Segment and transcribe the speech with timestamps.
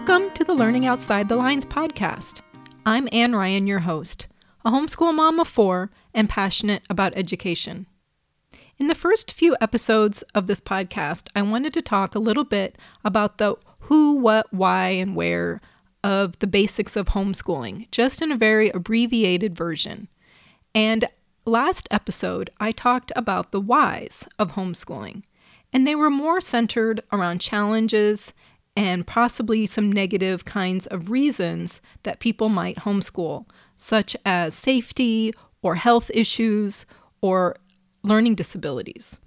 [0.00, 2.40] Welcome to the Learning Outside the Lines podcast.
[2.86, 4.28] I'm Ann Ryan, your host,
[4.64, 7.84] a homeschool mom of four and passionate about education.
[8.78, 12.78] In the first few episodes of this podcast, I wanted to talk a little bit
[13.04, 15.60] about the who, what, why, and where
[16.02, 20.08] of the basics of homeschooling, just in a very abbreviated version.
[20.74, 21.04] And
[21.44, 25.24] last episode, I talked about the whys of homeschooling,
[25.74, 28.32] and they were more centered around challenges
[28.80, 33.44] and possibly some negative kinds of reasons that people might homeschool,
[33.76, 36.86] such as safety or health issues
[37.20, 37.56] or
[38.02, 39.20] learning disabilities.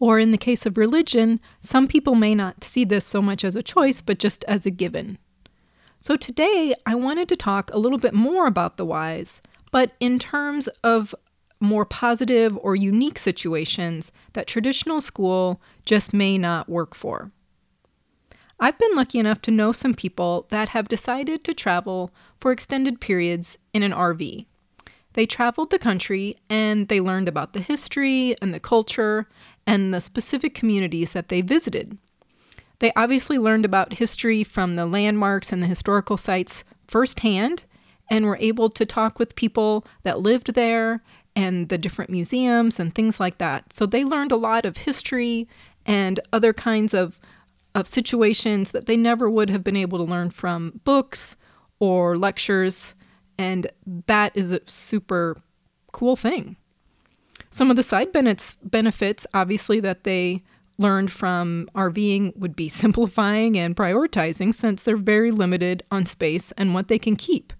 [0.00, 3.54] Or in the case of religion, some people may not see this so much as
[3.54, 5.18] a choice, but just as a given.
[6.00, 10.18] So today, I wanted to talk a little bit more about the whys, but in
[10.18, 11.14] terms of
[11.60, 17.30] more positive or unique situations that traditional school just may not work for.
[18.60, 23.00] I've been lucky enough to know some people that have decided to travel for extended
[23.00, 24.46] periods in an RV.
[25.14, 29.28] They traveled the country and they learned about the history and the culture
[29.66, 31.98] and the specific communities that they visited.
[32.80, 37.64] They obviously learned about history from the landmarks and the historical sites firsthand
[38.10, 41.02] and were able to talk with people that lived there
[41.36, 43.72] and the different museums and things like that.
[43.72, 45.48] So they learned a lot of history
[45.86, 47.18] and other kinds of
[47.74, 51.36] of situations that they never would have been able to learn from books
[51.80, 52.94] or lectures.
[53.38, 53.66] And
[54.06, 55.36] that is a super
[55.92, 56.56] cool thing.
[57.50, 60.42] Some of the side benefits, obviously, that they
[60.78, 66.74] learned from RVing would be simplifying and prioritizing since they're very limited on space and
[66.74, 67.52] what they can keep.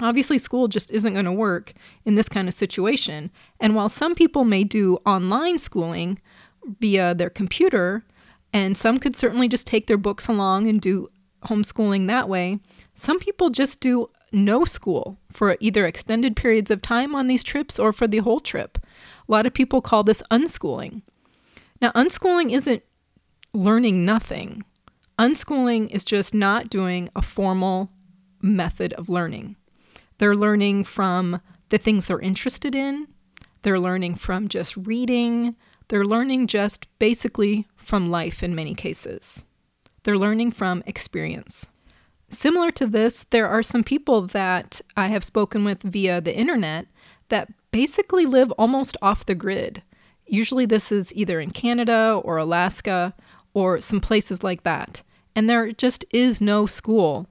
[0.00, 1.72] Obviously, school just isn't going to work
[2.04, 3.30] in this kind of situation.
[3.60, 6.20] And while some people may do online schooling
[6.80, 8.04] via their computer,
[8.52, 11.08] and some could certainly just take their books along and do
[11.44, 12.58] homeschooling that way.
[12.94, 17.78] Some people just do no school for either extended periods of time on these trips
[17.78, 18.78] or for the whole trip.
[19.28, 21.02] A lot of people call this unschooling.
[21.80, 22.82] Now, unschooling isn't
[23.54, 24.64] learning nothing,
[25.18, 27.90] unschooling is just not doing a formal
[28.42, 29.56] method of learning.
[30.18, 33.06] They're learning from the things they're interested in,
[33.62, 35.54] they're learning from just reading,
[35.88, 39.46] they're learning just basically from life in many cases.
[40.02, 41.68] They're learning from experience.
[42.28, 46.86] Similar to this, there are some people that I have spoken with via the internet
[47.30, 49.82] that basically live almost off the grid.
[50.26, 53.14] Usually, this is either in Canada or Alaska
[53.54, 55.02] or some places like that.
[55.34, 57.26] And there just is no school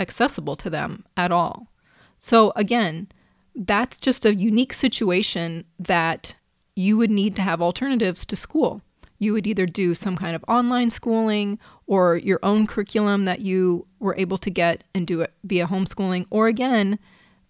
[0.00, 1.68] accessible to them at all.
[2.16, 3.06] So, again,
[3.54, 6.34] that's just a unique situation that
[6.74, 8.82] you would need to have alternatives to school
[9.20, 13.86] you would either do some kind of online schooling or your own curriculum that you
[14.00, 16.26] were able to get and do it via homeschooling.
[16.30, 16.98] Or again,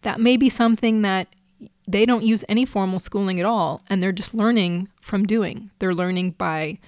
[0.03, 1.29] that may be something that
[1.89, 5.71] they don't use any formal schooling at all and they're just learning from doing.
[5.79, 6.79] They're learning by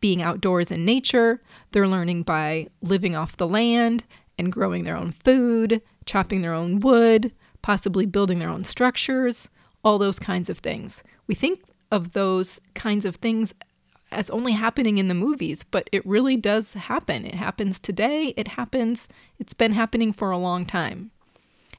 [0.00, 1.42] being outdoors in nature,
[1.72, 4.04] they're learning by living off the land
[4.38, 7.32] and growing their own food, chopping their own wood,
[7.62, 9.50] possibly building their own structures,
[9.84, 11.02] all those kinds of things.
[11.26, 13.54] We think of those kinds of things
[14.12, 17.24] as only happening in the movies, but it really does happen.
[17.24, 21.10] It happens today, it happens, it's been happening for a long time.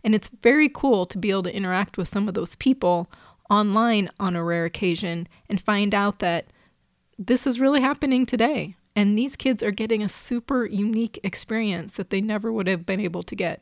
[0.04, 3.12] And it's very cool to be able to interact with some of those people
[3.50, 6.48] online on a rare occasion and find out that
[7.20, 8.76] this is really happening today.
[8.96, 13.00] And these kids are getting a super unique experience that they never would have been
[13.00, 13.62] able to get.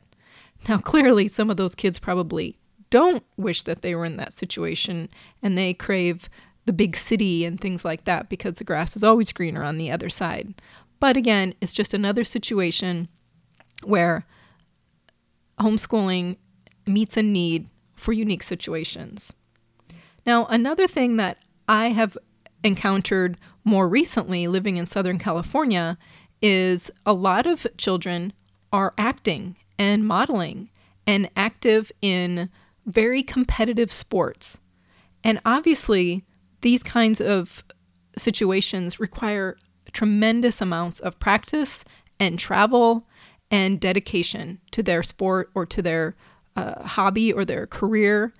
[0.68, 2.56] Now, clearly, some of those kids probably
[2.90, 5.08] don't wish that they were in that situation
[5.42, 6.28] and they crave
[6.66, 9.90] the big city and things like that because the grass is always greener on the
[9.90, 10.60] other side.
[11.00, 13.08] But again, it's just another situation
[13.84, 14.26] where
[15.58, 16.36] homeschooling
[16.86, 19.32] meets a need for unique situations.
[20.26, 21.38] Now, another thing that
[21.68, 22.16] I have
[22.62, 25.96] encountered more recently living in Southern California
[26.42, 28.32] is a lot of children
[28.72, 30.70] are acting and modeling
[31.06, 32.50] and active in
[32.86, 34.58] very competitive sports.
[35.24, 36.24] And obviously,
[36.60, 37.64] these kinds of
[38.16, 39.56] situations require
[39.92, 41.84] tremendous amounts of practice
[42.18, 43.06] and travel
[43.50, 46.16] and dedication to their sport or to their
[46.56, 48.32] uh, hobby or their career.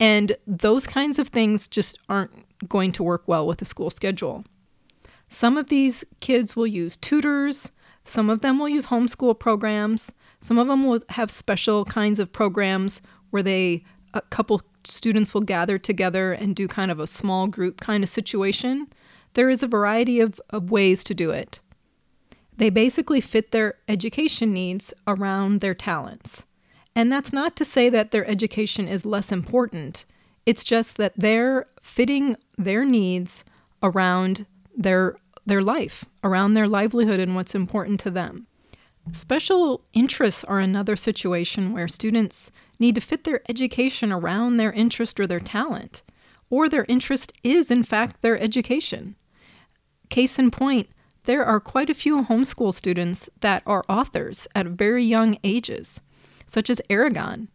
[0.00, 2.32] And those kinds of things just aren't
[2.68, 4.44] going to work well with a school schedule.
[5.28, 7.70] Some of these kids will use tutors,
[8.04, 12.32] some of them will use homeschool programs, some of them will have special kinds of
[12.32, 13.84] programs where they,
[14.14, 18.08] a couple students will gather together and do kind of a small group kind of
[18.10, 18.88] situation.
[19.34, 21.60] There is a variety of, of ways to do it.
[22.56, 26.44] They basically fit their education needs around their talents.
[26.94, 30.06] And that's not to say that their education is less important.
[30.46, 33.44] It's just that they're fitting their needs
[33.82, 34.46] around
[34.76, 38.48] their their life, around their livelihood and what's important to them.
[39.12, 45.18] Special interests are another situation where students need to fit their education around their interest
[45.18, 46.02] or their talent,
[46.50, 49.16] or their interest is, in fact, their education.
[50.08, 50.88] Case in point,
[51.24, 56.00] there are quite a few homeschool students that are authors at very young ages,
[56.46, 57.48] such as Eragon.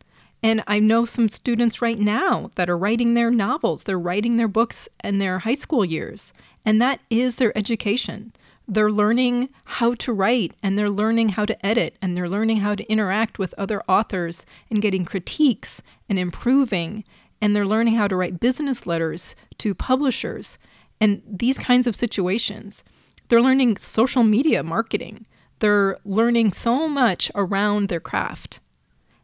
[0.44, 4.48] And I know some students right now that are writing their novels, they're writing their
[4.48, 6.34] books in their high school years,
[6.66, 8.34] and that is their education.
[8.68, 12.76] They're learning how to write and they're learning how to edit and they're learning how
[12.76, 17.04] to interact with other authors and getting critiques and improving.
[17.42, 20.58] And they're learning how to write business letters to publishers
[21.00, 22.84] and these kinds of situations.
[23.28, 25.26] They're learning social media marketing.
[25.60, 28.60] They're learning so much around their craft.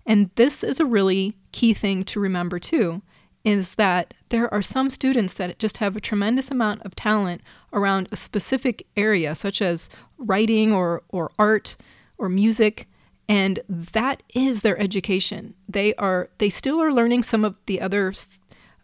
[0.05, 3.01] And this is a really key thing to remember too
[3.43, 7.41] is that there are some students that just have a tremendous amount of talent
[7.71, 11.77] around a specific area, such as writing or, or art
[12.17, 12.87] or music,
[13.29, 15.53] and that is their education.
[15.67, 18.13] They are they still are learning some of the other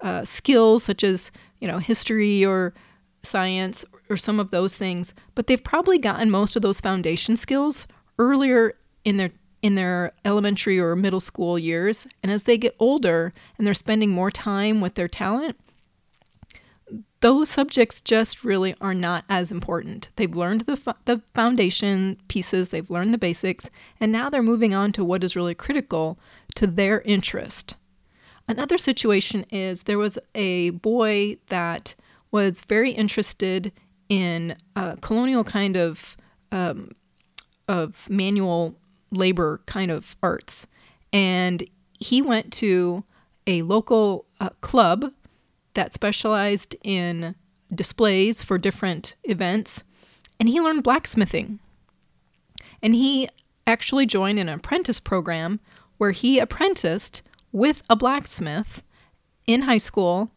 [0.02, 2.74] uh, skills, such as you know history or
[3.24, 7.88] science or some of those things, but they've probably gotten most of those foundation skills
[8.20, 8.74] earlier
[9.06, 9.32] in their
[9.64, 12.06] in their elementary or middle school years.
[12.22, 15.58] And as they get older and they're spending more time with their talent,
[17.22, 20.10] those subjects just really are not as important.
[20.18, 23.70] They've learned the, the foundation pieces, they've learned the basics,
[24.02, 26.20] and now they're moving on to what is really critical
[26.56, 27.76] to their interest.
[28.50, 31.96] Another situation is there was a boy that
[32.32, 33.72] was very interested
[34.10, 36.18] in a colonial kind of
[36.52, 36.92] um,
[37.70, 38.76] of manual
[39.18, 40.68] labor kind of arts.
[41.12, 41.64] And
[42.00, 43.04] he went to
[43.48, 45.12] a local uh, club
[45.74, 47.36] that specialized in
[47.74, 49.84] displays for different events,
[50.40, 51.60] and he learned blacksmithing.
[52.82, 53.30] And he
[53.66, 55.60] actually joined an apprentice program
[55.98, 57.22] where he apprenticed
[57.52, 58.84] with a blacksmith
[59.48, 60.32] in high school,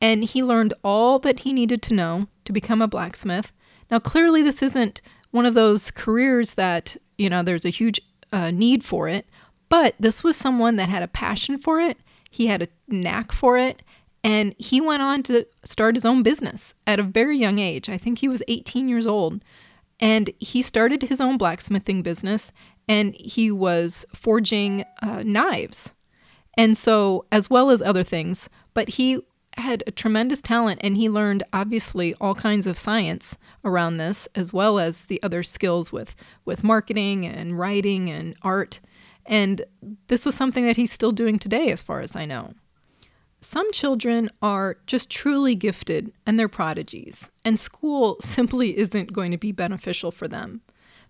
[0.00, 3.52] and he learned all that he needed to know to become a blacksmith.
[3.90, 5.00] Now, clearly, this isn't
[5.30, 8.00] one of those careers that, you know, there's a huge
[8.32, 9.26] uh, need for it,
[9.68, 11.98] but this was someone that had a passion for it.
[12.30, 13.82] He had a knack for it,
[14.22, 17.88] and he went on to start his own business at a very young age.
[17.88, 19.42] I think he was 18 years old.
[19.98, 22.52] And he started his own blacksmithing business
[22.88, 25.92] and he was forging uh, knives.
[26.56, 29.20] And so, as well as other things, but he
[29.56, 34.52] had a tremendous talent and he learned obviously all kinds of science around this as
[34.52, 36.14] well as the other skills with
[36.44, 38.80] with marketing and writing and art
[39.26, 39.62] and
[40.08, 42.54] this was something that he's still doing today as far as I know.
[43.40, 49.38] Some children are just truly gifted and they're prodigies, and school simply isn't going to
[49.38, 50.60] be beneficial for them.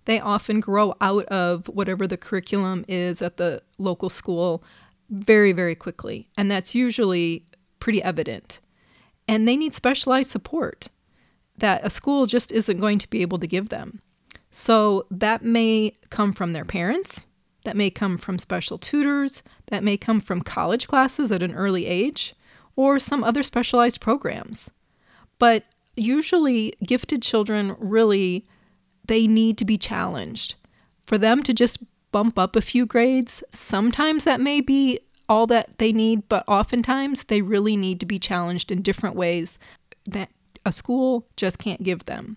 [0.05, 4.63] They often grow out of whatever the curriculum is at the local school
[5.11, 7.45] very, very quickly, and that's usually
[7.81, 8.61] pretty evident.
[9.27, 10.89] And they need specialized support
[11.59, 14.01] that a school just isn't going to be able to give them.
[14.51, 17.27] So that may come from their parents,
[17.65, 21.87] that may come from special tutors, that may come from college classes at an early
[21.87, 22.35] age,
[22.77, 24.71] or some other specialized programs.
[25.39, 25.65] But
[25.97, 28.47] usually gifted children really
[29.05, 30.55] they need to be challenged.
[31.07, 31.79] For them to just
[32.13, 37.25] bump up a few grades, sometimes that may be all that they need, but oftentimes
[37.25, 39.59] they really need to be challenged in different ways
[40.05, 40.29] that
[40.67, 42.37] a school just can't give them.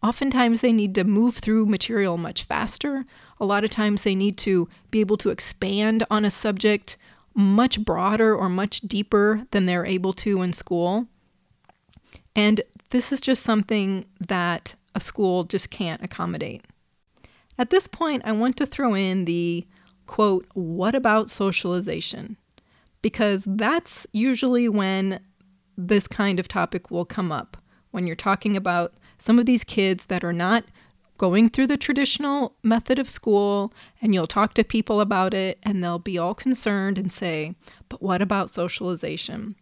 [0.00, 3.04] Oftentimes they need to move through material much faster.
[3.40, 6.96] A lot of times they need to be able to expand on a subject
[7.34, 11.06] much broader or much deeper than they're able to in school.
[12.36, 12.60] And
[12.90, 16.64] this is just something that a school just can't accommodate.
[17.58, 19.66] At this point, I want to throw in the
[20.06, 22.36] quote, what about socialization?
[23.02, 25.20] Because that's usually when
[25.76, 27.56] this kind of topic will come up.
[27.90, 30.64] When you're talking about some of these kids that are not
[31.18, 35.82] going through the traditional method of school, and you'll talk to people about it, and
[35.82, 37.54] they'll be all concerned and say,
[37.88, 39.54] But what about socialization?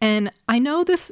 [0.00, 1.10] And I know this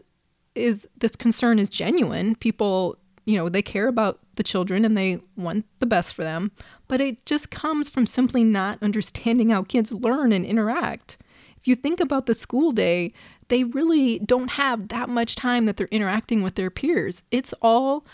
[0.55, 2.35] is this concern is genuine.
[2.37, 6.53] People, you know, they care about the children and they want the best for them
[6.89, 11.19] but it just comes from simply not understanding how kids learn and interact.
[11.59, 13.13] If you think about the school day,
[13.49, 17.23] they really don't have that much time that they're interacting with their peers.
[17.31, 18.07] It's all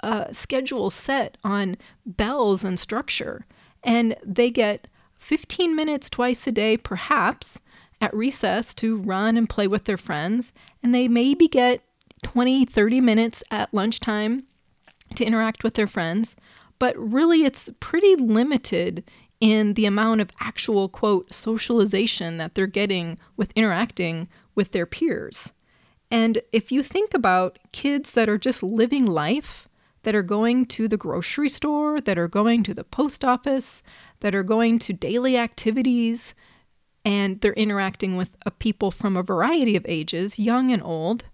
[0.00, 3.46] a schedule set on bells and structure,
[3.82, 7.60] and they get 15 minutes twice a day, perhaps,
[8.00, 11.82] at recess to run and play with their friends, and they maybe get
[12.22, 14.42] 20, 30 minutes at lunchtime
[15.14, 16.36] to interact with their friends,
[16.80, 19.04] but really it's pretty limited
[19.38, 25.52] in the amount of actual, quote, socialization that they're getting with interacting with their peers.
[26.10, 29.68] And if you think about kids that are just living life,
[30.02, 33.82] that are going to the grocery store, that are going to the post office,
[34.20, 36.34] that are going to daily activities,
[37.04, 41.26] and they're interacting with people from a variety of ages, young and old,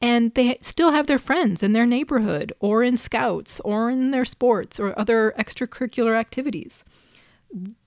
[0.00, 4.24] and they still have their friends in their neighborhood or in scouts or in their
[4.24, 6.84] sports or other extracurricular activities.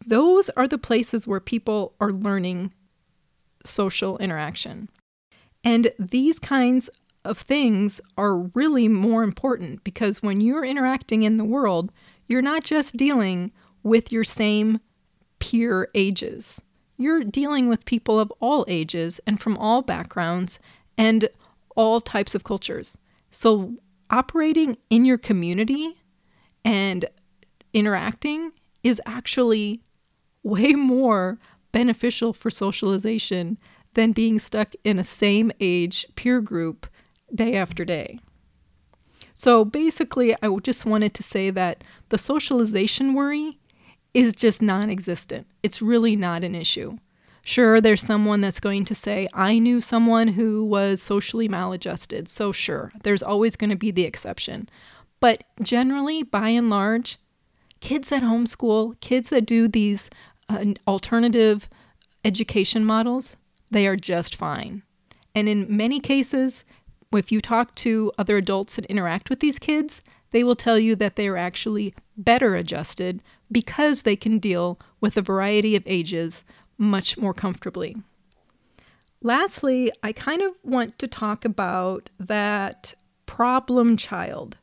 [0.05, 2.73] Those are the places where people are learning
[3.65, 4.89] social interaction.
[5.63, 6.89] And these kinds
[7.25, 11.91] of things are really more important because when you're interacting in the world,
[12.27, 13.51] you're not just dealing
[13.81, 14.79] with your same
[15.39, 16.61] peer ages.
[16.97, 20.59] You're dealing with people of all ages and from all backgrounds
[20.97, 21.29] and
[21.75, 22.97] all types of cultures.
[23.31, 23.75] So,
[24.09, 25.97] operating in your community
[26.63, 27.05] and
[27.73, 28.51] interacting
[28.83, 29.81] is actually
[30.43, 31.39] way more
[31.71, 33.57] beneficial for socialization
[33.93, 36.87] than being stuck in a same age peer group
[37.33, 38.19] day after day.
[39.33, 43.59] So basically, I just wanted to say that the socialization worry
[44.13, 45.47] is just non existent.
[45.63, 46.97] It's really not an issue.
[47.45, 52.29] Sure, there's someone that's going to say, I knew someone who was socially maladjusted.
[52.29, 54.69] So, sure, there's always going to be the exception.
[55.19, 57.17] But generally, by and large,
[57.81, 60.09] kids that homeschool, kids that do these
[60.47, 61.67] uh, alternative
[62.23, 63.35] education models,
[63.69, 64.83] they are just fine.
[65.35, 66.63] And in many cases,
[67.11, 70.95] if you talk to other adults that interact with these kids, they will tell you
[70.95, 73.21] that they are actually better adjusted
[73.51, 76.45] because they can deal with a variety of ages
[76.77, 77.95] much more comfortably.
[79.21, 82.93] Lastly, I kind of want to talk about that
[83.25, 84.57] problem child.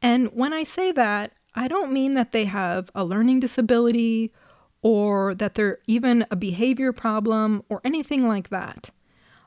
[0.00, 4.32] And when I say that, I don't mean that they have a learning disability
[4.82, 8.90] or that they're even a behavior problem or anything like that.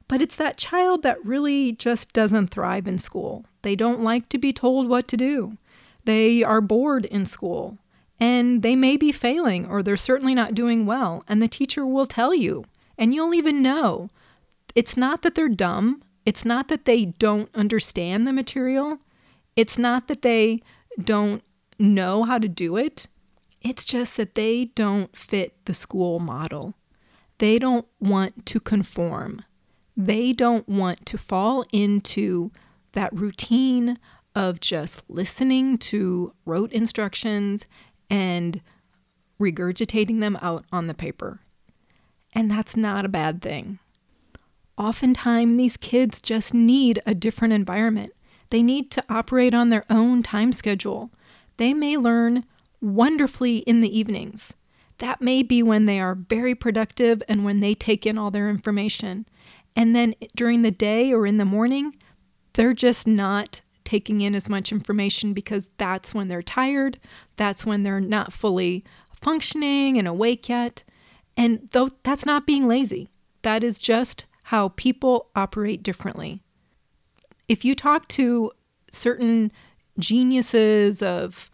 [0.07, 3.45] But it's that child that really just doesn't thrive in school.
[3.63, 5.57] They don't like to be told what to do.
[6.05, 7.79] They are bored in school
[8.20, 11.24] and they may be failing or they're certainly not doing well.
[11.27, 12.65] And the teacher will tell you,
[12.98, 14.10] and you'll even know.
[14.75, 19.00] It's not that they're dumb, it's not that they don't understand the material,
[19.55, 20.62] it's not that they
[21.01, 21.43] don't
[21.79, 23.08] know how to do it.
[23.62, 26.74] It's just that they don't fit the school model.
[27.38, 29.43] They don't want to conform.
[29.96, 32.51] They don't want to fall into
[32.93, 34.00] that routine
[34.36, 37.65] of just listening to rote instructions
[38.13, 38.62] and
[39.41, 41.39] regurgitating them out on the paper.
[42.32, 43.79] And that's not a bad thing.
[44.77, 48.13] Oftentimes, these kids just need a different environment.
[48.51, 51.10] They need to operate on their own time schedule.
[51.58, 52.46] They may learn
[52.82, 54.53] wonderfully in the evenings.
[55.00, 58.48] That may be when they are very productive and when they take in all their
[58.48, 59.25] information.
[59.75, 61.96] And then during the day or in the morning,
[62.53, 66.99] they're just not taking in as much information because that's when they're tired,
[67.35, 68.83] that's when they're not fully
[69.21, 70.83] functioning and awake yet.
[71.35, 73.09] And though that's not being lazy,
[73.41, 76.41] that is just how people operate differently.
[77.47, 78.51] If you talk to
[78.91, 79.51] certain
[79.99, 81.49] geniuses of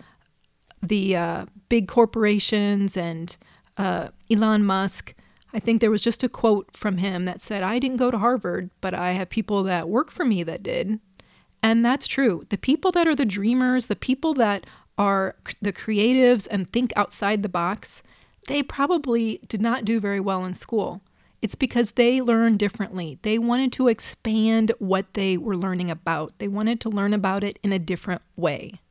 [0.82, 3.36] the uh, big corporations and
[3.78, 5.14] uh, Elon Musk,
[5.54, 8.18] I think there was just a quote from him that said, I didn't go to
[8.18, 11.00] Harvard, but I have people that work for me that did.
[11.62, 12.44] And that's true.
[12.50, 14.66] The people that are the dreamers, the people that
[14.98, 18.04] are the creatives and think outside the box,
[18.48, 21.02] they probably did not do very well in school.
[21.42, 23.18] It's because they learned differently.
[23.22, 27.60] They wanted to expand what they were learning about, they wanted to learn about it
[27.64, 28.82] in a different way.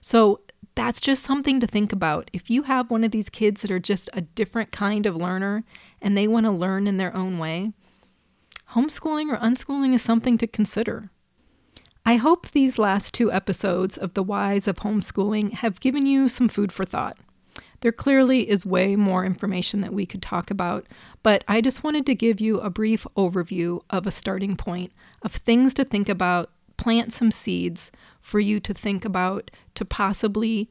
[0.00, 0.40] So
[0.74, 2.30] that's just something to think about.
[2.32, 5.64] If you have one of these kids that are just a different kind of learner
[6.00, 7.72] and they want to learn in their own way,
[8.72, 11.10] homeschooling or unschooling is something to consider.
[12.04, 16.48] I hope these last two episodes of The Whys of Homeschooling have given you some
[16.48, 17.16] food for thought.
[17.80, 20.86] There clearly is way more information that we could talk about,
[21.22, 24.92] but I just wanted to give you a brief overview of a starting point
[25.22, 30.68] of things to think about, plant some seeds for you to think about to possibly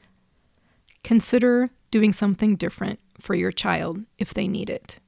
[1.04, 5.00] consider doing something different for your child if they need it.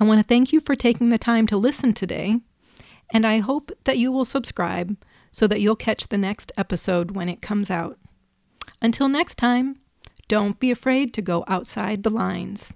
[0.00, 2.40] I want to thank you for taking the time to listen today,
[3.12, 4.96] and I hope that you will subscribe
[5.32, 7.98] so that you'll catch the next episode when it comes out.
[8.80, 9.80] Until next time,
[10.28, 12.72] don't be afraid to go outside the lines.